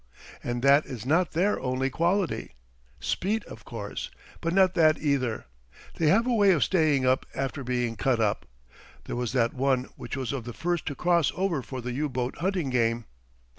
And 0.43 0.63
that 0.63 0.87
is 0.87 1.05
not 1.05 1.33
their 1.33 1.59
only 1.59 1.91
quality. 1.91 2.55
Speed, 2.99 3.43
of 3.43 3.65
course; 3.65 4.09
but 4.41 4.51
not 4.51 4.73
that 4.73 4.97
either. 4.97 5.45
They 5.97 6.07
have 6.07 6.25
a 6.25 6.33
way 6.33 6.53
of 6.53 6.63
staying 6.63 7.05
up 7.05 7.23
after 7.35 7.63
being 7.63 7.95
cut 7.95 8.19
up. 8.19 8.47
There 9.03 9.15
was 9.15 9.31
that 9.33 9.53
one 9.53 9.83
which 9.97 10.17
was 10.17 10.31
of 10.33 10.43
the 10.45 10.53
first 10.53 10.87
to 10.87 10.95
cross 10.95 11.31
over 11.35 11.61
for 11.61 11.81
the 11.81 11.91
U 11.93 12.09
boat 12.09 12.37
hunting 12.37 12.71
game. 12.71 13.05